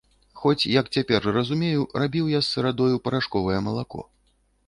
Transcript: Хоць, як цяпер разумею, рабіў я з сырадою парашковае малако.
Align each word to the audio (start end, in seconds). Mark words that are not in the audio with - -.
Хоць, 0.43 0.69
як 0.79 0.85
цяпер 0.99 1.27
разумею, 1.35 1.83
рабіў 2.03 2.31
я 2.37 2.41
з 2.47 2.55
сырадою 2.55 2.95
парашковае 3.09 3.59
малако. 3.67 4.01